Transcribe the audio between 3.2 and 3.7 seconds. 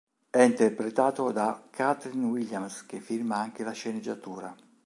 anche la